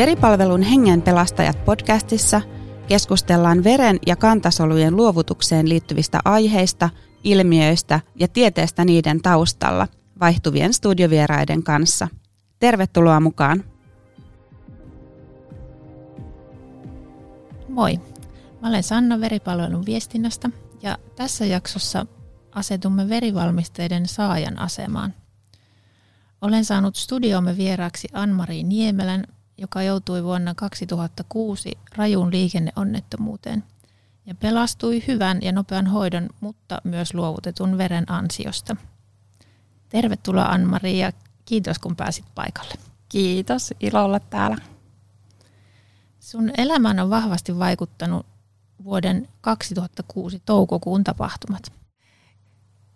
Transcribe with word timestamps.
Veripalvelun 0.00 0.62
Hengen 0.62 1.02
pelastajat 1.02 1.64
podcastissa 1.64 2.40
keskustellaan 2.88 3.64
veren 3.64 3.98
ja 4.06 4.16
kantasolujen 4.16 4.96
luovutukseen 4.96 5.68
liittyvistä 5.68 6.20
aiheista, 6.24 6.90
ilmiöistä 7.24 8.00
ja 8.14 8.28
tieteestä 8.28 8.84
niiden 8.84 9.22
taustalla 9.22 9.88
vaihtuvien 10.20 10.72
studiovieraiden 10.72 11.62
kanssa. 11.62 12.08
Tervetuloa 12.58 13.20
mukaan! 13.20 13.64
Moi! 17.68 18.00
Mä 18.62 18.68
olen 18.68 18.82
Sanna 18.82 19.20
Veripalvelun 19.20 19.86
viestinnästä 19.86 20.50
ja 20.82 20.98
tässä 21.16 21.44
jaksossa 21.44 22.06
asetumme 22.52 23.08
verivalmisteiden 23.08 24.08
saajan 24.08 24.58
asemaan. 24.58 25.14
Olen 26.40 26.64
saanut 26.64 26.96
studiomme 26.96 27.56
vieraaksi 27.56 28.08
Anmari 28.12 28.62
Niemelän, 28.62 29.24
joka 29.60 29.82
joutui 29.82 30.24
vuonna 30.24 30.54
2006 30.54 31.72
rajuun 31.96 32.32
liikenneonnettomuuteen 32.32 33.64
ja 34.26 34.34
pelastui 34.34 35.04
hyvän 35.08 35.38
ja 35.42 35.52
nopean 35.52 35.86
hoidon, 35.86 36.28
mutta 36.40 36.78
myös 36.84 37.14
luovutetun 37.14 37.78
veren 37.78 38.10
ansiosta. 38.10 38.76
Tervetuloa 39.88 40.44
Anmari 40.44 40.98
ja 40.98 41.12
kiitos 41.44 41.78
kun 41.78 41.96
pääsit 41.96 42.24
paikalle. 42.34 42.74
Kiitos, 43.08 43.74
ilo 43.80 44.04
olla 44.04 44.20
täällä. 44.20 44.56
Sun 46.20 46.50
elämään 46.56 47.00
on 47.00 47.10
vahvasti 47.10 47.58
vaikuttanut 47.58 48.26
vuoden 48.84 49.28
2006 49.40 50.42
toukokuun 50.44 51.04
tapahtumat. 51.04 51.72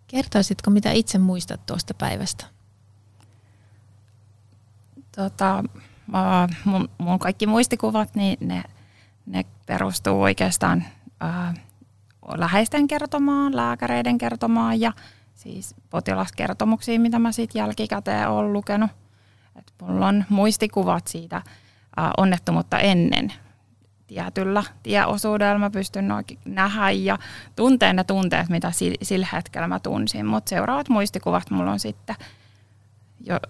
Kertoisitko, 0.07 0.71
mitä 0.71 0.91
itse 0.91 1.17
muistat 1.17 1.65
tuosta 1.65 1.93
päivästä? 1.93 2.45
Tota, 5.15 5.63
mun, 6.65 6.89
mun 6.97 7.19
kaikki 7.19 7.47
muistikuvat, 7.47 8.15
niin 8.15 8.37
ne, 8.41 8.63
ne 9.25 9.45
perustuu 9.65 10.21
oikeastaan 10.21 10.83
ää, 11.19 11.53
läheisten 12.37 12.87
kertomaan, 12.87 13.55
lääkäreiden 13.55 14.17
kertomaan 14.17 14.79
ja 14.79 14.91
siis 15.35 15.75
potilaskertomuksiin, 15.89 17.01
mitä 17.01 17.19
mä 17.19 17.31
sitten 17.31 17.59
jälkikäteen 17.59 18.29
olen 18.29 18.53
lukenut. 18.53 18.91
Et 19.55 19.73
mulla 19.81 20.07
on 20.07 20.25
muistikuvat 20.29 21.07
siitä 21.07 21.41
ää, 21.97 22.11
onnettomuutta 22.17 22.79
ennen 22.79 23.33
tietyllä 24.07 24.63
tieosuudella 24.83 25.59
mä 25.59 25.69
pystyn 25.69 26.07
nähdä 26.45 26.91
ja 26.91 27.17
tunteen 27.55 27.95
ne 27.95 28.03
tunteet, 28.03 28.49
mitä 28.49 28.71
sillä 29.01 29.27
hetkellä 29.33 29.67
mä 29.67 29.79
tunsin. 29.79 30.25
Mutta 30.25 30.49
seuraavat 30.49 30.89
muistikuvat 30.89 31.51
mulla 31.51 31.71
on 31.71 31.79
sitten 31.79 32.15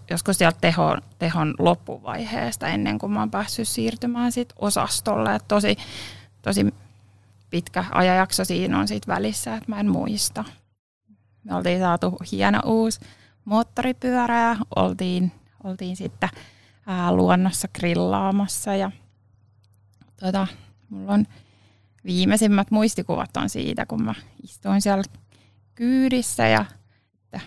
joskus 0.10 0.38
sieltä 0.38 0.58
tehon, 0.62 1.02
tehon 1.20 1.54
loppuvaiheesta 1.60 2.68
ennen 2.68 2.98
kuin 2.98 3.12
mä 3.12 3.20
oon 3.20 3.32
päässyt 3.32 3.68
siirtymään 3.68 4.32
sit 4.32 4.54
osastolle. 4.56 5.36
Et 5.36 5.48
tosi, 5.48 5.76
tosi 6.42 6.74
pitkä 7.50 7.86
ajanjakso 7.92 8.46
siinä 8.46 8.80
on 8.80 8.88
sit 8.88 9.08
välissä, 9.08 9.56
että 9.56 9.72
mä 9.72 9.80
en 9.80 9.92
muista. 9.92 10.44
Me 11.44 11.56
oltiin 11.56 11.80
saatu 11.80 12.18
hieno 12.32 12.60
uusi 12.66 13.00
moottoripyörä 13.46 14.40
ja 14.42 14.56
oltiin, 14.76 15.32
oltiin 15.64 15.96
sitten 15.96 16.30
ää, 16.86 17.12
luonnossa 17.12 17.68
grillaamassa 17.68 18.76
ja 18.76 18.92
tota, 20.20 20.48
mulla 20.90 21.14
on 21.14 21.26
viimeisimmät 22.06 22.72
muistikuvat 22.72 23.38
on 23.38 23.50
siitä, 23.50 23.86
kun 23.86 24.04
mä 24.04 24.14
istuin 24.44 24.82
siellä 24.82 25.04
kyydissä 25.76 26.48
ja 26.48 26.66
että 27.24 27.40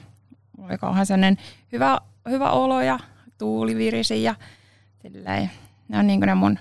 mulla 0.56 1.04
sellainen 1.04 1.38
hyvä, 1.72 2.00
hyvä 2.28 2.50
olo 2.50 2.80
ja 2.80 2.98
tuuli 3.38 3.76
virisi 3.76 4.22
ja 4.22 4.34
silleen, 5.02 5.50
ne 5.88 5.98
on 5.98 6.06
niin 6.06 6.20
ne 6.20 6.34
mun 6.34 6.58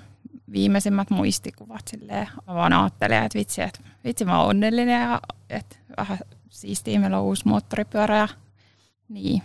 viimeisimmät 0.52 1.10
muistikuvat 1.10 1.82
silleen. 1.88 2.28
Mä 2.48 2.54
vaan 2.54 2.74
ajattelin, 2.74 3.18
että 3.18 3.40
vitsi, 3.40 3.62
että 3.62 3.80
vitsi 4.04 4.26
mä 4.26 4.40
oon 4.40 4.50
onnellinen 4.50 5.02
ja 5.02 5.22
että 5.50 5.76
vähän 5.98 6.18
siistiä, 6.50 7.00
meillä 7.00 7.20
on 7.20 7.26
uusi 7.26 7.48
moottoripyörä 7.48 8.18
ja 8.18 8.28
niin. 9.10 9.44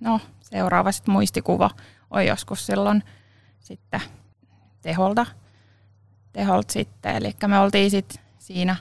No, 0.00 0.20
seuraava 0.40 0.92
sitten 0.92 1.12
muistikuva 1.12 1.70
on 2.10 2.26
joskus 2.26 2.66
silloin 2.66 3.02
sitten 3.60 4.00
teholta 4.82 5.26
teholta 6.32 6.72
sitten. 6.72 7.16
Eli 7.16 7.34
me 7.46 7.58
oltiin 7.58 7.90
sitten 7.90 8.22
siinä 8.38 8.76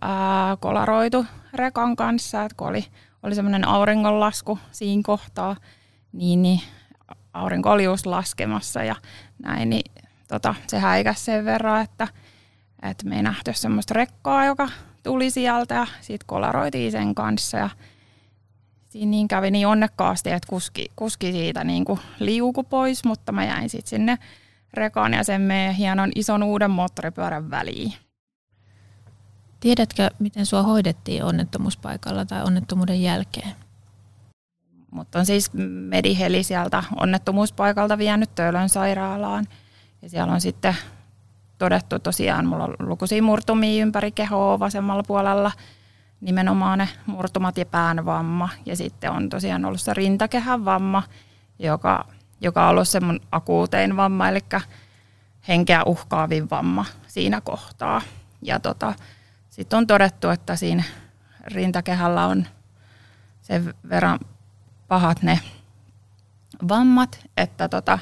ää, 0.00 0.56
kolaroitu 0.56 1.26
rekan 1.54 1.96
kanssa, 1.96 2.42
että 2.42 2.56
kun 2.56 2.68
oli, 2.68 2.84
oli 3.22 3.34
semmoinen 3.34 3.68
auringonlasku 3.68 4.58
siinä 4.72 5.02
kohtaa, 5.04 5.56
niin, 6.14 6.42
niin 6.42 6.60
aurinko 7.32 7.70
oli 7.70 7.84
just 7.84 8.06
laskemassa 8.06 8.84
ja 8.84 8.96
näin, 9.42 9.70
niin 9.70 9.92
tota, 10.28 10.54
se 10.66 10.78
häikäsi 10.78 11.24
sen 11.24 11.44
verran, 11.44 11.82
että, 11.82 12.08
että 12.82 13.06
me 13.06 13.16
ei 13.16 13.22
nähty 13.22 13.52
semmoista 13.54 13.94
rekkaa, 13.94 14.44
joka 14.44 14.68
tuli 15.02 15.30
sieltä 15.30 15.74
ja 15.74 15.86
sitten 16.00 16.26
kolaroitiin 16.26 16.92
sen 16.92 17.14
kanssa 17.14 17.58
ja 17.58 17.70
siinä 18.88 19.10
niin 19.10 19.28
kävi 19.28 19.50
niin 19.50 19.66
onnekkaasti, 19.66 20.30
että 20.30 20.48
kuski, 20.48 20.90
kuski 20.96 21.32
siitä 21.32 21.64
niin 21.64 21.84
kuin 21.84 22.00
liuku 22.18 22.62
pois, 22.62 23.04
mutta 23.04 23.32
mä 23.32 23.44
jäin 23.44 23.70
sitten 23.70 23.90
sinne 23.90 24.18
rekan 24.74 25.12
ja 25.12 25.24
sen 25.24 25.40
meidän 25.40 25.74
hienon 25.74 26.10
ison 26.14 26.42
uuden 26.42 26.70
moottoripyörän 26.70 27.50
väliin. 27.50 27.94
Tiedätkö, 29.60 30.10
miten 30.18 30.46
sua 30.46 30.62
hoidettiin 30.62 31.24
onnettomuuspaikalla 31.24 32.24
tai 32.24 32.42
onnettomuuden 32.42 33.02
jälkeen? 33.02 33.63
Mutta 34.94 35.18
on 35.18 35.26
siis 35.26 35.50
Mediheli 35.88 36.42
sieltä 36.42 36.84
onnettomuuspaikalta 37.00 37.98
vienyt 37.98 38.34
Töölön 38.34 38.68
sairaalaan. 38.68 39.46
Ja 40.02 40.08
siellä 40.08 40.32
on 40.32 40.40
sitten 40.40 40.76
todettu 41.58 41.98
tosiaan, 41.98 42.46
mulla 42.46 42.64
on 42.64 42.74
lukuisia 42.78 43.22
murtumia 43.22 43.82
ympäri 43.82 44.12
kehoa 44.12 44.58
vasemmalla 44.58 45.02
puolella, 45.02 45.52
nimenomaan 46.20 46.78
ne 46.78 46.88
murtumat 47.06 47.58
ja 47.58 47.66
päänvamma. 47.66 48.48
Ja 48.66 48.76
sitten 48.76 49.10
on 49.10 49.28
tosiaan 49.28 49.64
ollut 49.64 49.80
se 49.80 49.94
rintakehän 49.94 50.64
vamma, 50.64 51.02
joka 51.58 52.04
joka 52.40 52.64
on 52.64 52.70
ollut 52.70 52.88
semmoinen 52.88 53.28
akuutein 53.32 53.96
vamma, 53.96 54.28
eli 54.28 54.40
henkeä 55.48 55.82
uhkaavin 55.86 56.50
vamma 56.50 56.84
siinä 57.06 57.40
kohtaa. 57.40 58.02
Ja 58.42 58.60
tota, 58.60 58.94
sitten 59.50 59.76
on 59.76 59.86
todettu, 59.86 60.28
että 60.28 60.56
siinä 60.56 60.82
rintakehällä 61.46 62.26
on 62.26 62.46
sen 63.42 63.74
verran 63.88 64.18
pahat 64.94 65.22
ne 65.22 65.40
vammat, 66.68 67.20
että 67.36 67.68
tota, 67.68 67.98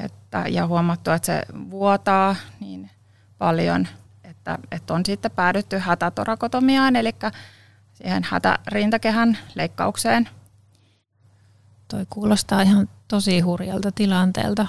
että, 0.00 0.44
ja 0.48 0.66
huomattu, 0.66 1.10
että 1.10 1.26
se 1.26 1.42
vuotaa 1.70 2.36
niin 2.60 2.90
paljon, 3.38 3.88
että, 4.24 4.58
että 4.70 4.94
on 4.94 5.06
sitten 5.06 5.30
päädytty 5.30 5.78
hätätorakotomiaan, 5.78 6.96
eli 6.96 7.14
siihen 7.92 8.22
hätärintakehän 8.30 9.38
leikkaukseen. 9.54 10.28
Toi 11.88 12.06
kuulostaa 12.10 12.62
ihan 12.62 12.88
tosi 13.08 13.40
hurjalta 13.40 13.92
tilanteelta. 13.92 14.66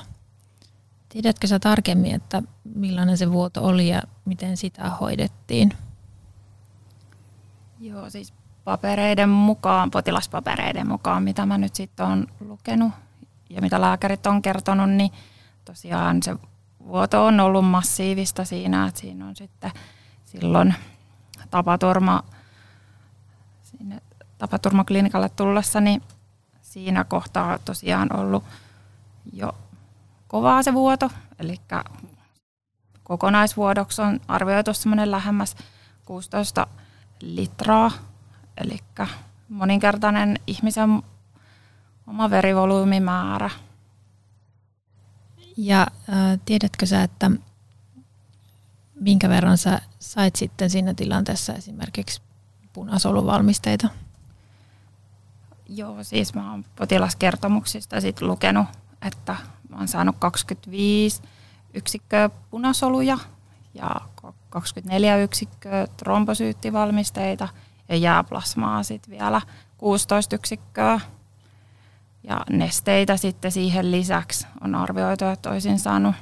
Tiedätkö 1.09 1.47
sä 1.47 1.59
tarkemmin, 1.59 2.15
että 2.15 2.43
millainen 2.75 3.17
se 3.17 3.31
vuoto 3.31 3.63
oli 3.63 3.87
ja 3.87 4.01
miten 4.25 4.57
sitä 4.57 4.89
hoidettiin? 4.89 5.73
Joo, 7.79 8.09
siis 8.09 8.33
papereiden 8.67 9.29
mukaan, 9.29 9.91
potilaspapereiden 9.91 10.87
mukaan, 10.87 11.23
mitä 11.23 11.45
mä 11.45 11.57
nyt 11.57 11.75
sitten 11.75 12.05
olen 12.05 12.27
lukenut 12.39 12.91
ja 13.49 13.61
mitä 13.61 13.81
lääkärit 13.81 14.27
on 14.27 14.41
kertonut, 14.41 14.89
niin 14.89 15.11
tosiaan 15.65 16.23
se 16.23 16.35
vuoto 16.87 17.25
on 17.25 17.39
ollut 17.39 17.65
massiivista 17.65 18.45
siinä, 18.45 18.87
että 18.87 18.99
siinä 18.99 19.27
on 19.27 19.35
sitten 19.35 19.71
silloin 20.25 20.75
tapaturma, 21.51 22.23
sinne 23.63 24.01
tapaturmaklinikalle 24.37 25.29
tullessa, 25.29 25.81
niin 25.81 26.01
siinä 26.61 27.03
kohtaa 27.03 27.59
tosiaan 27.59 28.15
ollut 28.15 28.43
jo 29.33 29.55
kovaa 30.27 30.63
se 30.63 30.73
vuoto, 30.73 31.09
eli 31.39 31.61
kokonaisvuodoksi 33.03 34.01
on 34.01 34.19
arvioitu 34.27 34.73
semmoinen 34.73 35.11
lähemmäs 35.11 35.55
16 36.05 36.67
litraa, 37.21 37.91
eli 38.57 38.79
moninkertainen 39.49 40.39
ihmisen 40.47 41.03
oma 42.07 42.29
verivolyymimäärä. 42.29 43.49
Ja 45.57 45.81
äh, 45.81 46.39
tiedätkö 46.45 46.85
sä, 46.85 47.03
että 47.03 47.31
minkä 48.99 49.29
verran 49.29 49.57
sä 49.57 49.81
sait 49.99 50.35
sitten 50.35 50.69
siinä 50.69 50.93
tilanteessa 50.93 51.53
esimerkiksi 51.53 52.21
punasoluvalmisteita? 52.73 53.89
Joo, 55.69 56.03
siis 56.03 56.33
mä 56.33 56.51
oon 56.51 56.65
potilaskertomuksista 56.75 58.01
sit 58.01 58.21
lukenut, 58.21 58.65
että 59.07 59.35
mä 59.69 59.77
oon 59.77 59.87
saanut 59.87 60.15
25 60.19 61.21
yksikköä 61.73 62.29
punasoluja 62.49 63.17
ja 63.73 63.89
24 64.49 65.17
yksikköä 65.17 65.87
trombosyyttivalmisteita 65.97 67.47
ja 67.89 67.95
jääplasmaa 67.95 68.83
sitten 68.83 69.11
vielä 69.11 69.41
16 69.77 70.35
yksikköä. 70.35 70.99
Ja 72.23 72.41
nesteitä 72.49 73.17
sitten 73.17 73.51
siihen 73.51 73.91
lisäksi 73.91 74.47
on 74.61 74.75
arvioitu, 74.75 75.25
että 75.25 75.49
olisin 75.49 75.79
saanut 75.79 76.15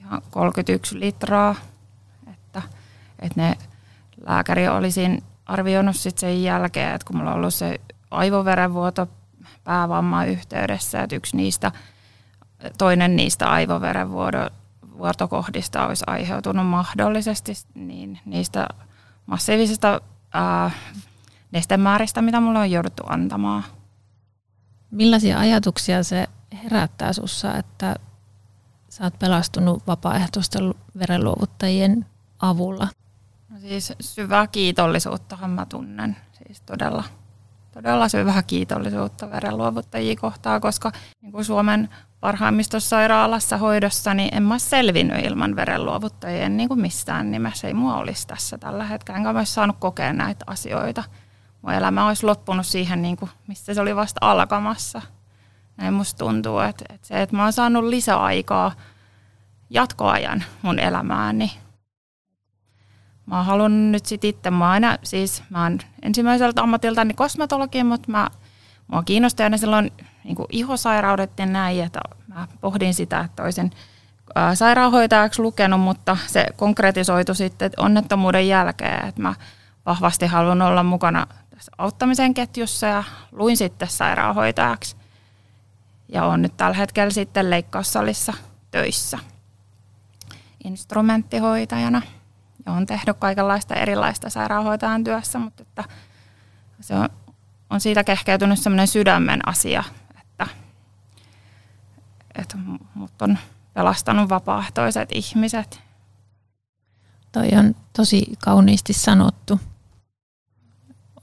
ihan 0.00 0.22
31 0.30 1.00
litraa, 1.00 1.54
että, 2.32 2.62
että 3.18 3.40
ne 3.40 3.56
lääkäri 4.26 4.68
olisin 4.68 5.22
arvioinut 5.46 5.96
sitten 5.96 6.20
sen 6.20 6.42
jälkeen, 6.42 6.94
että 6.94 7.06
kun 7.06 7.16
mulla 7.16 7.30
on 7.30 7.36
ollut 7.36 7.54
se 7.54 7.80
aivoverenvuoto 8.10 9.08
päävamma 9.64 10.24
yhteydessä, 10.24 11.02
että 11.02 11.16
yksi 11.16 11.36
niistä, 11.36 11.72
toinen 12.78 13.16
niistä 13.16 13.50
aivoverenvuotokohdista 13.50 15.86
olisi 15.86 16.04
aiheutunut 16.06 16.66
mahdollisesti 16.66 17.52
niin 17.74 18.20
niistä 18.24 18.66
massiivisista 19.26 20.00
ää, 20.32 20.70
nestemääristä, 21.52 22.22
mitä 22.22 22.40
mulle 22.40 22.58
on 22.58 22.70
jouduttu 22.70 23.02
antamaan. 23.06 23.64
Millaisia 24.90 25.38
ajatuksia 25.38 26.02
se 26.02 26.26
herättää 26.64 27.12
sinussa, 27.12 27.56
että 27.56 27.96
sä 28.88 29.04
oot 29.04 29.18
pelastunut 29.18 29.86
vapaaehtoisten 29.86 30.74
verenluovuttajien 30.98 32.06
avulla? 32.38 32.88
No 33.48 33.58
siis 33.60 33.92
syvää 34.00 34.46
kiitollisuuttahan 34.46 35.50
mä 35.50 35.66
tunnen, 35.66 36.16
siis 36.32 36.60
todella, 36.60 37.04
todella 37.72 38.08
syvää 38.08 38.42
kiitollisuutta 38.42 39.30
verenluovuttajia 39.30 40.16
kohtaan, 40.16 40.60
koska 40.60 40.92
niin 41.22 41.32
kuin 41.32 41.44
Suomen 41.44 41.88
parhaimmista 42.22 42.80
sairaalassa 42.80 43.56
hoidossa, 43.56 44.14
niin 44.14 44.34
en 44.34 44.42
mä 44.42 44.58
selvinnyt 44.58 45.24
ilman 45.24 45.56
verenluovuttajien 45.56 46.56
niin 46.56 46.68
kuin 46.68 46.80
mistään 46.80 47.30
nimessä. 47.30 47.68
Ei 47.68 47.74
mua 47.74 47.96
olisi 47.96 48.26
tässä 48.26 48.58
tällä 48.58 48.84
hetkellä, 48.84 49.18
enkä 49.18 49.32
mä 49.32 49.38
olisi 49.38 49.52
saanut 49.52 49.76
kokea 49.78 50.12
näitä 50.12 50.44
asioita. 50.48 51.04
Mun 51.62 51.72
elämä 51.72 52.08
olisi 52.08 52.26
loppunut 52.26 52.66
siihen, 52.66 53.02
niin 53.02 53.16
kuin, 53.16 53.30
mistä 53.46 53.74
se 53.74 53.80
oli 53.80 53.96
vasta 53.96 54.18
alkamassa. 54.20 55.02
Näin 55.76 55.94
musta 55.94 56.18
tuntuu, 56.18 56.58
että, 56.58 56.84
että 56.94 57.06
se, 57.06 57.22
että 57.22 57.36
mä 57.36 57.42
oon 57.42 57.52
saanut 57.52 57.84
lisäaikaa 57.84 58.72
jatkoajan 59.70 60.44
mun 60.62 60.78
elämääni. 60.78 61.38
Niin 61.38 61.50
mä 63.26 63.36
oon 63.36 63.46
halunnut 63.46 63.90
nyt 63.90 64.06
sit 64.06 64.24
itse, 64.24 64.50
mä 64.50 64.70
aina, 64.70 64.98
siis 65.02 65.42
mä 65.50 65.62
oon 65.62 65.78
ensimmäiseltä 66.02 66.62
ammatiltani 66.62 67.14
kosmetologi, 67.14 67.84
mutta 67.84 68.10
mä, 68.10 68.28
mua 68.92 69.02
kiinnostaa 69.02 69.44
aina 69.44 69.56
silloin 69.56 69.92
niin 70.24 70.36
ihosairaudet 70.50 71.38
ja 71.38 71.46
näin, 71.46 71.84
että 71.84 72.00
mä 72.28 72.48
pohdin 72.60 72.94
sitä, 72.94 73.20
että 73.20 73.42
olisin 73.42 73.70
sairaanhoitajaksi 74.54 75.42
lukenut, 75.42 75.80
mutta 75.80 76.16
se 76.26 76.46
konkretisoitu 76.56 77.34
sitten 77.34 77.70
onnettomuuden 77.76 78.48
jälkeen, 78.48 79.08
että 79.08 79.22
mä 79.22 79.34
vahvasti 79.86 80.26
haluan 80.26 80.62
olla 80.62 80.82
mukana 80.82 81.26
tässä 81.50 81.72
auttamisen 81.78 82.34
ketjussa 82.34 82.86
ja 82.86 83.04
luin 83.32 83.56
sitten 83.56 83.88
sairaanhoitajaksi. 83.88 84.96
Ja 86.08 86.24
on 86.24 86.42
nyt 86.42 86.56
tällä 86.56 86.76
hetkellä 86.76 87.10
sitten 87.10 87.50
leikkaussalissa 87.50 88.32
töissä 88.70 89.18
instrumenttihoitajana. 90.64 92.02
Ja 92.66 92.72
on 92.72 92.86
tehnyt 92.86 93.16
kaikenlaista 93.18 93.74
erilaista 93.74 94.30
sairaanhoitajan 94.30 95.04
työssä, 95.04 95.38
mutta 95.38 95.62
että 95.62 95.84
se 96.80 96.94
on, 96.94 97.08
on 97.72 97.80
siitä 97.80 98.04
kehkeytynyt 98.04 98.58
sellainen 98.58 98.88
sydämen 98.88 99.48
asia, 99.48 99.84
että, 100.20 100.46
että 102.34 102.56
mut 102.94 103.22
on 103.22 103.38
pelastanut 103.74 104.28
vapaaehtoiset 104.28 105.08
ihmiset. 105.12 105.80
Toi 107.32 107.48
on 107.58 107.74
tosi 107.92 108.26
kauniisti 108.44 108.92
sanottu. 108.92 109.60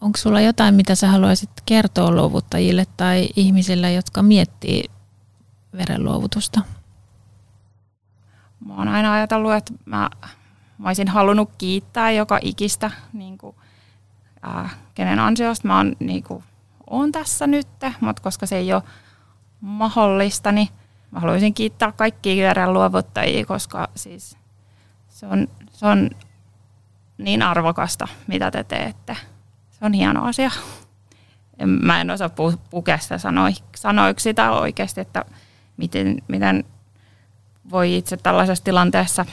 Onko 0.01 0.17
sulla 0.17 0.41
jotain, 0.41 0.75
mitä 0.75 0.95
sä 0.95 1.07
haluaisit 1.07 1.49
kertoa 1.65 2.11
luovuttajille 2.11 2.85
tai 2.97 3.29
ihmisille, 3.35 3.93
jotka 3.93 4.23
miettii 4.23 4.83
verenluovutusta? 5.73 6.61
Mä 8.65 8.75
oon 8.75 8.87
aina 8.87 9.13
ajatellut, 9.13 9.53
että 9.53 9.73
mä, 9.85 10.09
mä 10.77 10.87
olisin 10.87 11.07
halunnut 11.07 11.49
kiittää 11.57 12.11
joka 12.11 12.39
ikistä, 12.41 12.91
niin 13.13 13.37
kuin, 13.37 13.55
ää, 14.41 14.69
kenen 14.95 15.19
ansiosta 15.19 15.67
mä 15.67 15.77
oon, 15.77 15.95
niin 15.99 16.23
kuin, 16.23 16.43
oon 16.89 17.11
tässä 17.11 17.47
nyt, 17.47 17.67
mutta 18.01 18.21
koska 18.21 18.45
se 18.45 18.57
ei 18.57 18.73
ole 18.73 18.83
mahdollista, 19.61 20.51
niin 20.51 20.67
mä 21.11 21.19
haluaisin 21.19 21.53
kiittää 21.53 21.91
kaikkia 21.91 22.47
verenluovuttajia, 22.47 23.45
koska 23.45 23.87
siis 23.95 24.37
se 25.09 25.25
on, 25.27 25.47
se 25.71 25.85
on 25.85 26.09
niin 27.17 27.41
arvokasta, 27.41 28.07
mitä 28.27 28.51
te 28.51 28.63
teette. 28.63 29.17
Se 29.71 29.85
on 29.85 29.93
hieno 29.93 30.25
asia. 30.25 30.51
Mä 31.65 32.01
en 32.01 32.11
osaa 32.11 32.29
pukea 32.69 32.97
sitä 32.97 33.17
sanoiksi 33.75 34.23
sitä 34.23 34.51
oikeasti, 34.51 35.01
että 35.01 35.25
miten, 35.77 36.21
miten 36.27 36.63
voi 37.71 37.97
itse 37.97 38.17
tällaisessa 38.17 38.63
tilanteessa 38.63 39.25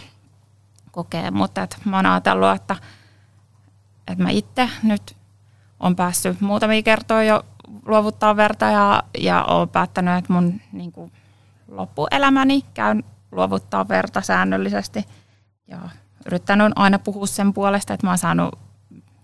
kokea, 0.91 1.31
mutta 1.31 1.63
että 1.63 1.77
mä 1.85 1.97
oon 1.97 2.07
ajatellut, 2.07 2.57
että, 2.57 2.77
että 4.07 4.23
mä 4.23 4.31
itse 4.31 4.71
nyt 4.83 5.17
on 5.81 5.97
päässyt 5.97 6.41
muutamia 6.41 6.83
kertoja 6.83 7.23
jo 7.23 7.45
luovuttaa 7.87 8.37
verta 8.37 8.65
ja, 8.65 9.03
ja 9.19 9.45
olen 9.45 9.69
päättänyt, 9.69 10.19
että 10.19 10.33
mun 10.33 10.61
niin 10.73 10.93
kuin, 10.93 11.13
loppuelämäni 11.69 12.63
käyn 12.75 13.05
luovuttaa 13.33 13.89
verta 13.89 14.21
säännöllisesti. 14.21 15.05
Ja 15.69 15.79
yrittänyt 16.27 16.73
aina 16.77 16.99
puhua 16.99 17.27
sen 17.27 17.53
puolesta, 17.53 17.95
että 17.95 18.07
mä 18.07 18.11
oon 18.11 18.19
saanut 18.19 18.59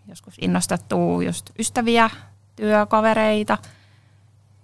joskus 0.06 0.34
innostettua 0.40 1.23
just 1.23 1.50
ystäviä, 1.58 2.11
työkavereita. 2.56 3.58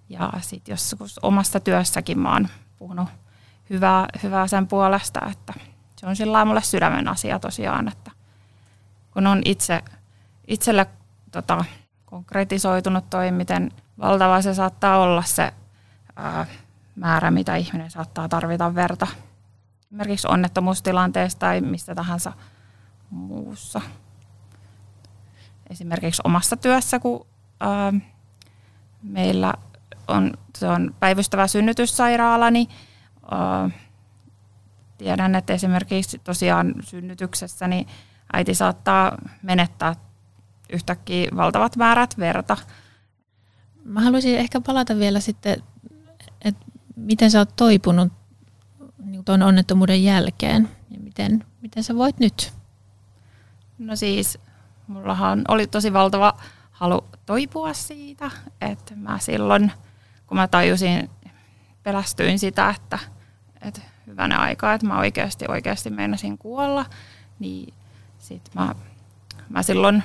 Ja 0.09 0.33
sitten 0.41 0.73
joskus 0.73 1.19
omasta 1.19 1.61
työssäkin 1.61 2.19
mä 2.19 2.33
oon 2.33 2.49
puhunut 2.79 3.09
hyvää, 3.71 4.07
hyvää 4.23 4.47
sen 4.47 4.67
puolesta, 4.67 5.21
että 5.31 5.55
se 5.97 6.07
on 6.07 6.17
sillä 6.17 6.45
mulle 6.45 6.63
sydämen 6.63 7.09
asia 7.09 7.39
tosiaan, 7.39 7.89
että 7.89 8.11
kun 9.13 9.27
on 9.27 9.43
itse, 9.45 9.83
itselle 10.49 10.87
tota, 11.31 11.65
konkretisoitunut 12.05 13.11
toi, 13.11 13.31
miten 13.31 13.73
valtava 13.99 14.43
se 14.43 14.55
saattaa 14.55 14.99
olla 14.99 15.23
se 15.23 15.53
ää, 16.17 16.47
määrä, 16.97 17.31
mitä 17.31 17.57
ihminen 17.57 17.91
saattaa 17.91 18.29
tarvita 18.29 18.75
verta. 18.75 19.07
Esimerkiksi 19.87 20.29
onnettomuustilanteessa 20.31 21.39
tai 21.39 21.61
mistä 21.61 21.95
tahansa 21.95 22.33
muussa. 23.11 23.81
Esimerkiksi 25.71 26.23
omassa 26.25 26.57
työssä, 26.57 26.99
kun 26.99 27.27
ää, 27.61 27.93
meillä 29.03 29.55
on, 30.09 30.33
se 30.57 30.69
on 30.69 30.95
päivystävä 31.01 31.47
synnytyssairaala, 31.47 32.51
niin 32.51 32.69
tiedän, 34.99 35.35
että 35.35 35.53
esimerkiksi 35.53 36.19
tosiaan 36.19 36.75
synnytyksessä 36.81 37.69
niin 37.69 37.87
äiti 38.33 38.55
saattaa 38.55 39.19
menettää 39.43 39.95
yhtäkkiä 40.73 41.29
valtavat 41.37 41.77
määrät 41.77 42.19
verta. 42.19 42.57
Mä 43.85 44.01
haluaisin 44.01 44.39
ehkä 44.39 44.61
palata 44.61 44.99
vielä 44.99 45.21
sitten, 45.21 45.63
että 46.43 46.67
miten 46.97 47.31
sä 47.31 47.39
oot 47.39 47.57
toipunut 47.57 48.13
niin 49.05 49.25
tuon 49.25 49.43
onnettomuuden 49.43 50.05
jälkeen 50.05 50.69
ja 50.91 51.01
miten, 51.01 51.45
miten 51.63 51.83
sä 51.83 51.97
voit 51.97 52.19
nyt? 52.19 52.53
No 53.79 53.97
siis, 53.97 54.39
mullahan 54.87 55.45
oli 55.49 55.67
tosi 55.67 55.93
valtava 55.93 56.35
halu 56.71 57.05
toipua 57.27 57.73
siitä, 57.73 58.31
että 58.61 58.97
mä 58.97 59.19
silloin, 59.19 59.73
kun 60.27 60.37
mä 60.37 60.49
tajusin, 60.49 61.11
pelästyin 61.83 62.39
sitä, 62.39 62.71
että 62.71 62.99
että 63.63 63.81
hyvänä 64.07 64.39
aikaa, 64.39 64.75
että 64.75 64.87
mä 64.87 64.99
oikeasti, 64.99 65.45
oikeasti 65.49 65.91
meinasin 65.91 66.39
kuolla, 66.39 66.87
niin 67.39 67.75
sit 68.19 68.51
mä, 68.55 68.75
mä 69.49 69.63
silloin 69.63 70.03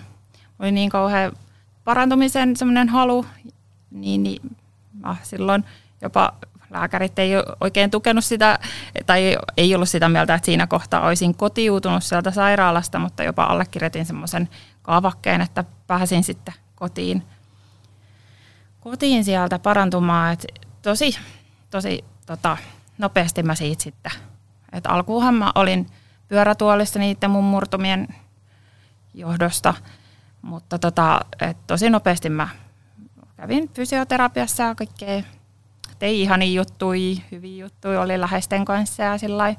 oli 0.59 0.71
niin 0.71 0.89
kauhean 0.89 1.31
parantumisen 1.83 2.55
semmoinen 2.55 2.89
halu, 2.89 3.25
niin, 3.91 4.23
niin 4.23 4.57
mä 4.93 5.15
silloin 5.23 5.63
jopa 6.01 6.33
lääkärit 6.69 7.19
ei 7.19 7.31
oikein 7.61 7.91
tukenut 7.91 8.25
sitä, 8.25 8.59
tai 9.05 9.37
ei 9.57 9.75
ollut 9.75 9.89
sitä 9.89 10.09
mieltä, 10.09 10.35
että 10.35 10.45
siinä 10.45 10.67
kohtaa 10.67 11.07
olisin 11.07 11.35
kotiutunut 11.35 12.03
sieltä 12.03 12.31
sairaalasta, 12.31 12.99
mutta 12.99 13.23
jopa 13.23 13.43
allekirjoitin 13.43 14.05
semmoisen 14.05 14.49
kaavakkeen, 14.81 15.41
että 15.41 15.63
pääsin 15.87 16.23
sitten 16.23 16.53
kotiin, 16.75 17.23
kotiin 18.79 19.23
sieltä 19.23 19.59
parantumaan. 19.59 20.33
että 20.33 20.47
tosi, 20.81 21.17
tosi 21.69 22.05
tota, 22.25 22.57
nopeasti 22.97 23.43
mä 23.43 23.55
siitä 23.55 23.83
sitten. 23.83 24.11
Et 24.71 24.85
alkuunhan 24.87 25.35
mä 25.35 25.51
olin 25.55 25.87
pyörätuolissa 26.27 26.99
niiden 26.99 27.31
mun 27.31 27.43
murtumien 27.43 28.07
johdosta, 29.13 29.73
mutta 30.43 30.79
tota, 30.79 31.21
et 31.41 31.57
tosi 31.67 31.89
nopeasti 31.89 32.29
mä 32.29 32.49
kävin 33.37 33.69
fysioterapiassa 33.69 34.63
ja 34.63 34.75
kaikkea. 34.75 35.23
Tein 35.99 36.15
ihania 36.15 36.53
juttui, 36.53 37.21
hyviä 37.31 37.65
juttuja, 37.65 38.01
oli 38.01 38.19
läheisten 38.19 38.65
kanssa 38.65 39.03
ja 39.03 39.17
sillä 39.17 39.55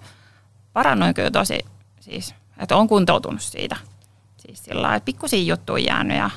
parannoin 0.72 1.14
kyllä 1.14 1.30
tosi, 1.30 1.58
siis, 2.00 2.34
että 2.58 2.76
on 2.76 2.88
kuntoutunut 2.88 3.42
siitä. 3.42 3.76
Siis 4.36 4.64
sillä 4.64 4.94
että 4.94 5.04
pikkusia 5.04 5.42
juttuja 5.42 5.84
jäänyt 5.84 6.16
ja 6.16 6.30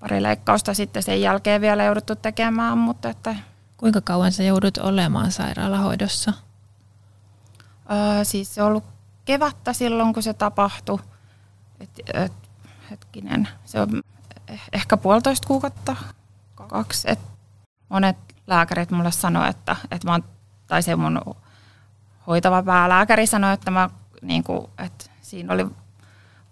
pari 0.00 0.22
leikkausta 0.22 0.74
sitten 0.74 1.02
sen 1.02 1.20
jälkeen 1.20 1.60
vielä 1.60 1.84
jouduttu 1.84 2.16
tekemään, 2.16 2.78
mutta 2.78 3.10
että 3.10 3.34
Kuinka 3.78 4.00
kauan 4.00 4.32
sä 4.32 4.42
joudut 4.42 4.78
olemaan 4.78 5.32
sairaalahoidossa? 5.32 6.32
Öö, 7.90 8.24
siis 8.24 8.54
se 8.54 8.62
on 8.62 8.68
ollut 8.68 8.84
kevättä 9.24 9.72
silloin, 9.72 10.14
kun 10.14 10.22
se 10.22 10.34
tapahtui. 10.34 10.98
Et, 11.80 11.90
et, 12.14 12.32
hetkinen, 12.90 13.48
se 13.64 13.80
on 13.80 14.02
ehkä 14.72 14.96
puolitoista 14.96 15.46
kuukautta, 15.48 15.96
kaksi. 16.54 17.10
Et 17.10 17.18
monet 17.88 18.16
lääkärit 18.46 18.90
mulle 18.90 19.12
sanoi, 19.12 19.48
että, 19.48 19.76
että 19.90 20.08
mä 20.08 20.12
oon, 20.12 20.24
tai 20.66 20.82
se 20.82 20.96
mun 20.96 21.20
hoitava 22.26 22.62
päälääkäri 22.62 23.26
sanoi, 23.26 23.54
että, 23.54 23.70
mä, 23.70 23.90
niin 24.22 24.44
kuin, 24.44 24.66
että 24.78 25.04
siinä 25.22 25.54
oli 25.54 25.66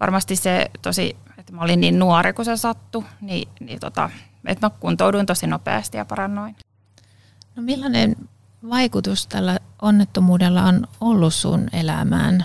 varmasti 0.00 0.36
se 0.36 0.70
tosi, 0.82 1.16
että 1.38 1.52
mä 1.52 1.62
olin 1.62 1.80
niin 1.80 1.98
nuori, 1.98 2.32
kun 2.32 2.44
se 2.44 2.56
sattui, 2.56 3.04
niin, 3.20 3.48
niin 3.60 3.80
tota, 3.80 4.10
että 4.46 4.66
mä 4.66 4.70
kuntouduin 4.80 5.26
tosi 5.26 5.46
nopeasti 5.46 5.96
ja 5.96 6.04
parannoin. 6.04 6.56
No 7.56 7.62
millainen 7.62 8.16
vaikutus 8.70 9.26
tällä 9.26 9.58
onnettomuudella 9.82 10.62
on 10.62 10.86
ollut 11.00 11.34
sun 11.34 11.68
elämään? 11.72 12.44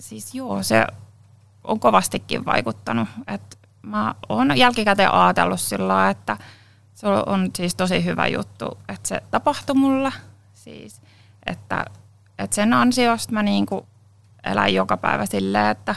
Siis 0.00 0.34
joo, 0.34 0.62
se 0.62 0.86
on 1.64 1.80
kovastikin 1.80 2.44
vaikuttanut. 2.44 3.08
Et 3.26 3.58
mä 3.82 4.14
oon 4.28 4.56
jälkikäteen 4.56 5.12
ajatellut 5.12 5.60
sillä 5.60 6.10
että 6.10 6.36
se 6.94 7.06
on 7.06 7.50
siis 7.56 7.74
tosi 7.74 8.04
hyvä 8.04 8.26
juttu, 8.26 8.78
että 8.88 9.08
se 9.08 9.20
tapahtui 9.30 9.76
mulle. 9.76 10.12
Siis, 10.54 11.02
että, 11.46 11.84
että 12.38 12.54
sen 12.56 12.72
ansiosta 12.72 13.32
mä 13.32 13.42
niinku 13.42 13.86
elän 14.44 14.74
joka 14.74 14.96
päivä 14.96 15.26
silleen, 15.26 15.66
että 15.66 15.94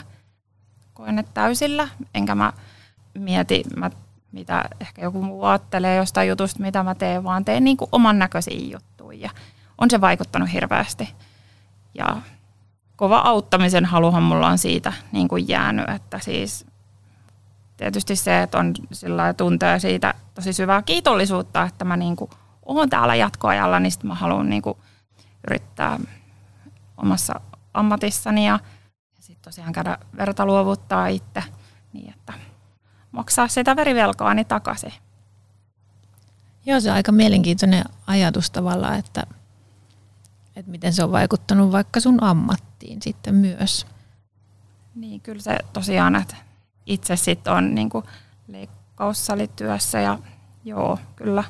koen 0.94 1.15
ne 1.15 1.24
täysillä, 1.34 1.88
enkä 2.13 2.36
mä 2.36 2.53
mieti, 3.13 3.63
mä, 3.75 3.91
mitä 4.32 4.65
ehkä 4.79 5.01
joku 5.01 5.22
muu 5.22 5.44
ajattelee 5.44 5.96
jostain 5.96 6.29
jutusta, 6.29 6.60
mitä 6.60 6.84
mä 6.84 6.96
teen, 6.96 7.24
vaan 7.24 7.46
teen 7.46 7.63
niin 7.63 7.77
kuin 7.77 7.89
oman 7.91 8.20
näköisiä 8.20 8.70
juttuja. 8.72 9.20
Ja 9.20 9.29
on 9.77 9.89
se 9.89 10.01
vaikuttanut 10.01 10.53
hirveästi. 10.53 11.10
Ja 11.94 12.18
kova 13.00 13.18
auttamisen 13.18 13.86
haluhan 13.86 14.24
mulla 14.24 14.48
on 14.48 14.58
siitä 14.58 14.94
niin 15.12 15.27
kuin 15.27 15.48
jäänyt, 15.48 15.89
että 15.89 16.20
siis 16.20 16.65
tietysti 17.77 18.15
se, 18.15 18.41
että 18.41 18.58
on 18.58 18.74
sillä 18.91 19.34
tuntee 19.34 19.79
siitä 19.79 20.13
tosi 20.34 20.53
syvää 20.53 20.82
kiitollisuutta, 20.82 21.63
että 21.63 21.86
mä 21.86 21.98
niin 21.98 22.15
kuin 22.15 22.32
oon 22.65 22.89
täällä 22.89 23.15
jatkoajalla, 23.15 23.79
niin 23.79 23.91
mä 24.03 24.15
haluan 24.15 24.50
niin 24.50 24.62
kuin 24.62 24.77
yrittää 25.48 26.00
omassa 26.98 27.41
ammatissani 27.74 28.48
ja, 28.48 28.60
sitten 29.20 29.44
tosiaan 29.44 29.74
käydä 29.74 29.98
verta 30.18 30.46
luovuttaa 30.46 31.08
itse 31.08 31.44
niin, 31.94 32.10
että 32.10 32.34
maksaa 33.12 33.48
sitä 33.48 33.75
verivelkaani 33.75 34.46
takaisin. 34.46 34.94
Joo, 36.65 36.79
se 36.79 36.89
on 36.89 36.96
aika 36.96 37.12
mielenkiintoinen 37.12 37.84
ajatus 38.08 38.51
tavallaan, 38.51 39.00
että, 39.00 39.24
että 40.56 40.72
miten 40.72 40.94
se 40.94 41.03
on 41.03 41.12
vaikuttanut 41.12 41.72
vaikka 41.72 42.00
sun 42.00 42.24
ammattiin 42.24 43.01
sitten 43.01 43.36
myös. 43.36 43.88
Niin, 44.96 45.22
kyllä 45.22 45.41
se 45.41 45.58
tosiaan, 45.74 46.15
että 46.15 46.36
itse 46.86 47.15
sitten 47.15 47.53
on 47.53 47.75
niin 47.75 47.89
leikkaussalityössä 48.48 50.00
ja 50.00 50.20
joo, 50.65 51.00
kyllä. 51.15 51.44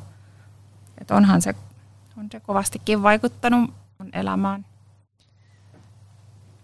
Että 0.97 1.15
onhan 1.15 1.41
se, 1.41 1.55
on 2.17 2.27
se 2.31 2.39
kovastikin 2.39 3.03
vaikuttanut 3.03 3.73
mun 3.97 4.09
elämään. 4.13 4.65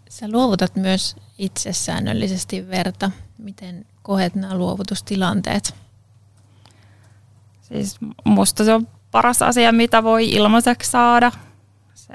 Sä 0.10 0.32
luovutat 0.32 0.75
myös 0.75 1.15
itse 1.38 1.74
säännöllisesti 1.74 2.68
verta. 2.68 3.12
Miten 3.38 3.86
koet 4.01 4.36
nämä 4.36 4.56
luovutustilanteet? 4.56 5.75
Siis 7.62 7.98
musta 8.25 8.65
se 8.65 8.74
on 8.74 8.88
paras 9.12 9.42
asia, 9.42 9.72
mitä 9.72 10.04
voi 10.04 10.30
ilmaiseksi 10.30 10.92
saada, 10.92 11.32
se 11.95 12.13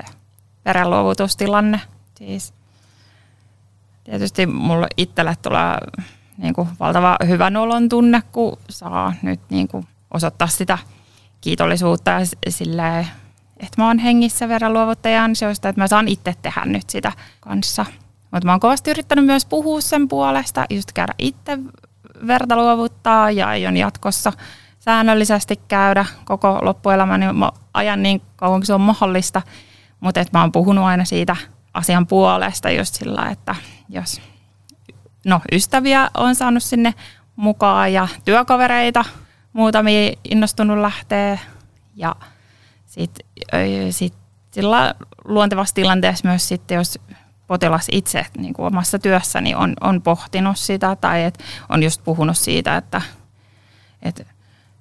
verenluovutustilanne. 0.64 1.80
Siis 2.14 2.54
tietysti 4.04 4.46
mulle 4.46 4.86
itselle 4.96 5.36
tulee 5.42 5.78
niin 6.38 6.54
kuin 6.54 6.68
valtava 6.80 7.16
hyvän 7.26 7.56
olon 7.56 7.88
tunne, 7.88 8.22
kun 8.32 8.58
saa 8.70 9.12
nyt 9.22 9.40
niin 9.50 9.68
kuin 9.68 9.88
osoittaa 10.10 10.48
sitä 10.48 10.78
kiitollisuutta 11.40 12.10
silleen, 12.48 13.06
että 13.56 13.82
mä 13.82 13.86
oon 13.86 13.98
hengissä 13.98 14.48
verenluovuttajan 14.48 15.24
ansiosta, 15.24 15.68
että 15.68 15.80
mä 15.82 15.88
saan 15.88 16.08
itse 16.08 16.34
tehdä 16.42 16.62
nyt 16.64 16.90
sitä 16.90 17.12
kanssa. 17.40 17.86
Mutta 18.30 18.46
mä 18.46 18.52
oon 18.52 18.60
kovasti 18.60 18.90
yrittänyt 18.90 19.24
myös 19.24 19.46
puhua 19.46 19.80
sen 19.80 20.08
puolesta, 20.08 20.66
just 20.70 20.92
käydä 20.92 21.14
itse 21.18 21.58
verta 22.26 22.56
luovuttaa 22.56 23.30
ja 23.30 23.48
aion 23.48 23.76
jatkossa 23.76 24.32
säännöllisesti 24.78 25.60
käydä 25.68 26.04
koko 26.24 26.58
loppuelämäni 26.62 27.26
ajan 27.74 28.02
niin 28.02 28.22
kauan 28.36 28.60
kuin 28.60 28.66
se 28.66 28.74
on 28.74 28.80
mahdollista. 28.80 29.42
Mutta 30.00 30.24
mä 30.32 30.40
oon 30.40 30.52
puhunut 30.52 30.84
aina 30.84 31.04
siitä 31.04 31.36
asian 31.74 32.06
puolesta 32.06 32.70
just 32.70 32.94
sillä, 32.94 33.30
että 33.30 33.54
jos 33.88 34.20
no, 35.24 35.40
ystäviä 35.52 36.10
on 36.14 36.34
saanut 36.34 36.62
sinne 36.62 36.94
mukaan 37.36 37.92
ja 37.92 38.08
työkavereita, 38.24 39.04
muutamia 39.52 40.12
innostunut 40.24 40.78
lähteä 40.78 41.38
ja 41.96 42.16
sitten 42.86 43.26
sit 43.90 44.14
sillä 44.50 44.94
luontevassa 45.24 45.74
tilanteessa 45.74 46.28
myös 46.28 46.48
sitten, 46.48 46.74
jos 46.74 46.98
potilas 47.46 47.86
itse 47.92 48.26
niin 48.38 48.54
kuin 48.54 48.66
omassa 48.66 48.98
työssäni 48.98 49.54
on, 49.54 49.74
on 49.80 50.02
pohtinut 50.02 50.58
sitä 50.58 50.96
tai 50.96 51.24
et 51.24 51.44
on 51.68 51.82
just 51.82 52.04
puhunut 52.04 52.36
siitä, 52.36 52.76
että, 52.76 53.02
että 54.02 54.24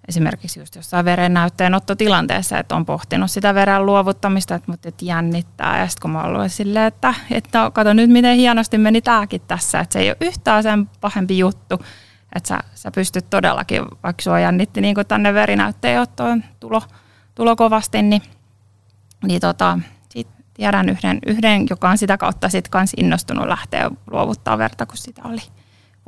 esimerkiksi 0.09 0.59
just 0.59 0.75
jossain 0.75 1.05
verennäytteenottotilanteessa, 1.05 2.59
että 2.59 2.75
on 2.75 2.85
pohtinut 2.85 3.31
sitä 3.31 3.53
veren 3.53 3.85
luovuttamista, 3.85 4.55
että, 4.55 4.71
mutta 4.71 4.89
että 4.89 5.05
jännittää. 5.05 5.79
Ja 5.79 5.87
sitten 5.87 6.01
kun 6.01 6.11
mä 6.11 6.23
olen 6.23 6.49
silleen, 6.49 6.85
että, 6.85 7.13
että 7.31 7.59
no, 7.59 7.71
kato 7.71 7.93
nyt 7.93 8.09
miten 8.09 8.35
hienosti 8.35 8.77
meni 8.77 9.01
tämäkin 9.01 9.41
tässä, 9.41 9.79
että 9.79 9.93
se 9.93 9.99
ei 9.99 10.09
ole 10.09 10.17
yhtään 10.21 10.63
sen 10.63 10.89
pahempi 11.01 11.37
juttu, 11.37 11.79
että 12.35 12.47
sä, 12.47 12.59
sä 12.75 12.91
pystyt 12.91 13.29
todellakin, 13.29 13.81
vaikka 14.03 14.21
sua 14.21 14.39
jännitti 14.39 14.81
niin 14.81 14.95
tänne 15.07 15.33
verinäytteenottoon 15.33 16.43
tulo, 16.59 16.81
tulo 17.35 17.55
kovasti, 17.55 18.01
niin, 18.01 18.21
niin 19.27 19.41
tota, 19.41 19.79
sit 20.09 20.27
tiedän 20.53 20.89
yhden, 20.89 21.19
yhden, 21.25 21.65
joka 21.69 21.89
on 21.89 21.97
sitä 21.97 22.17
kautta 22.17 22.49
sitten 22.49 22.71
kans 22.71 22.91
innostunut 22.97 23.47
lähteä 23.47 23.91
luovuttaa 24.11 24.57
verta, 24.57 24.85
kun 24.85 24.97
sitä 24.97 25.21
oli 25.25 25.41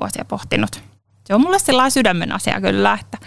vuosia 0.01 0.25
pohtinut. 0.25 0.83
Se 1.23 1.35
on 1.35 1.41
mulle 1.41 1.59
sellainen 1.59 1.91
sydämen 1.91 2.31
asia 2.31 2.61
kyllä, 2.61 2.97
että 3.01 3.17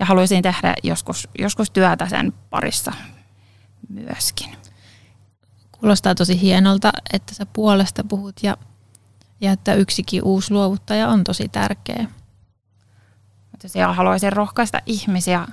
ja 0.00 0.06
haluaisin 0.06 0.42
tehdä 0.42 0.74
joskus, 0.82 1.28
joskus 1.38 1.70
työtä 1.70 2.08
sen 2.08 2.32
parissa 2.50 2.92
myöskin. 3.88 4.56
Kuulostaa 5.72 6.14
tosi 6.14 6.40
hienolta, 6.40 6.92
että 7.12 7.34
sä 7.34 7.46
puolesta 7.46 8.04
puhut 8.04 8.42
ja, 8.42 8.56
ja 9.40 9.52
että 9.52 9.74
yksikin 9.74 10.24
uusi 10.24 10.54
luovuttaja 10.54 11.08
on 11.08 11.24
tosi 11.24 11.48
tärkeä. 11.48 12.06
Tosiaan 13.62 13.96
haluaisin 13.96 14.32
rohkaista 14.32 14.80
ihmisiä 14.86 15.46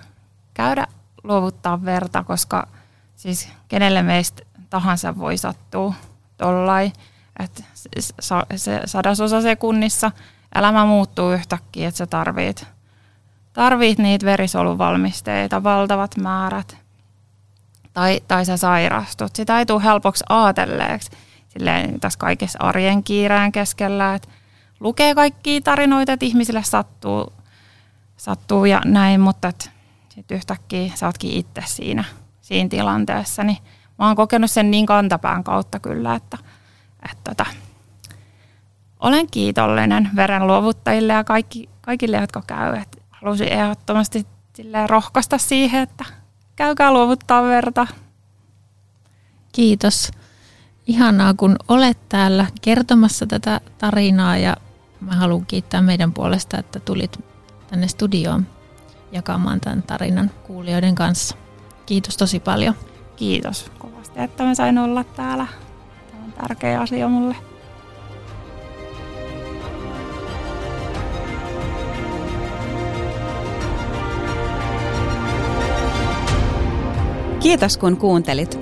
käydä 0.53 0.87
luovuttaa 1.23 1.85
verta, 1.85 2.23
koska 2.23 2.67
siis 3.15 3.49
kenelle 3.67 4.03
meistä 4.03 4.43
tahansa 4.69 5.17
voi 5.17 5.37
sattua 5.37 5.93
tollai, 6.37 6.91
että 7.39 7.63
se 8.55 8.81
sadasosa 8.85 9.41
sekunnissa 9.41 10.11
elämä 10.55 10.85
muuttuu 10.85 11.31
yhtäkkiä, 11.31 11.87
että 11.87 11.97
sä 11.97 12.05
tarvit 12.05 12.76
tarvit 13.57 13.99
niitä 13.99 14.25
verisoluvalmisteita, 14.25 15.63
valtavat 15.63 16.17
määrät, 16.17 16.77
tai, 17.93 18.21
tai 18.27 18.45
sä 18.45 18.57
sairastut. 18.57 19.35
Sitä 19.35 19.59
ei 19.59 19.65
tule 19.65 19.83
helpoksi 19.83 20.23
ajatelleeksi 20.29 21.11
silleen 21.47 21.99
tässä 21.99 22.19
kaikessa 22.19 22.59
arjen 22.61 23.03
kiireen 23.03 23.51
keskellä, 23.51 24.15
että 24.15 24.27
lukee 24.79 25.15
kaikkia 25.15 25.61
tarinoita, 25.61 26.13
että 26.13 26.25
ihmisille 26.25 26.63
sattuu, 26.63 27.33
sattuu 28.17 28.65
ja 28.65 28.81
näin, 28.85 29.21
mutta 29.21 29.53
sitten 30.09 30.35
yhtäkkiä 30.37 30.91
sä 30.95 31.05
ootkin 31.05 31.31
itse 31.31 31.61
siinä, 31.65 32.03
siinä 32.41 32.69
tilanteessa, 32.69 33.43
niin 33.43 33.57
mä 33.99 34.07
oon 34.07 34.15
kokenut 34.15 34.51
sen 34.51 34.71
niin 34.71 34.85
kantapään 34.85 35.43
kautta 35.43 35.79
kyllä, 35.79 36.15
että, 36.15 36.37
että 37.11 37.31
että 37.31 37.45
olen 38.99 39.27
kiitollinen 39.31 40.09
verenluovuttajille 40.15 41.13
ja 41.13 41.23
kaikki, 41.23 41.69
kaikille, 41.81 42.17
jotka 42.17 42.43
käy. 42.47 42.81
Halusin 43.21 43.47
ehdottomasti 43.47 44.27
rohkaista 44.87 45.37
siihen, 45.37 45.83
että 45.83 46.05
käykää 46.55 46.93
luovuttaa 46.93 47.43
verta. 47.43 47.87
Kiitos. 49.51 50.11
Ihanaa, 50.87 51.33
kun 51.33 51.55
olet 51.67 51.97
täällä 52.09 52.45
kertomassa 52.61 53.27
tätä 53.27 53.61
tarinaa 53.77 54.37
ja 54.37 54.57
mä 55.01 55.15
haluan 55.15 55.45
kiittää 55.45 55.81
meidän 55.81 56.13
puolesta, 56.13 56.57
että 56.57 56.79
tulit 56.79 57.23
tänne 57.69 57.87
studioon 57.87 58.47
jakamaan 59.11 59.59
tämän 59.59 59.83
tarinan 59.83 60.31
kuulijoiden 60.43 60.95
kanssa. 60.95 61.35
Kiitos 61.85 62.17
tosi 62.17 62.39
paljon. 62.39 62.75
Kiitos 63.15 63.71
kovasti, 63.77 64.19
että 64.19 64.43
mä 64.43 64.55
sain 64.55 64.77
olla 64.77 65.03
täällä. 65.03 65.47
Tämä 66.11 66.23
on 66.23 66.31
tärkeä 66.31 66.81
asia 66.81 67.07
mulle. 67.07 67.35
Kiitos 77.39 77.77
kun 77.77 77.97
kuuntelit. 77.97 78.59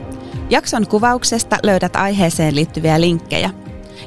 Jakson 0.49 0.87
kuvauksesta 0.87 1.57
löydät 1.63 1.95
aiheeseen 1.95 2.55
liittyviä 2.55 3.01
linkkejä. 3.01 3.49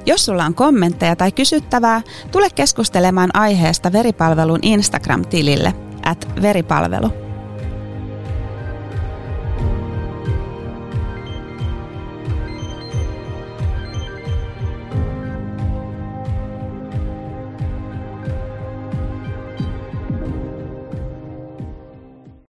Jos 0.06 0.24
sulla 0.24 0.44
on 0.44 0.54
kommentteja 0.54 1.16
tai 1.16 1.32
kysyttävää, 1.32 2.02
tule 2.30 2.50
keskustelemaan 2.54 3.30
aiheesta 3.34 3.92
veripalvelun 3.92 4.58
Instagram-tilille 4.62 5.74
at 6.04 6.28
veripalvelu. 6.42 7.27